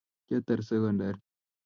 kiatar 0.27 0.61
sekondar 0.69 1.15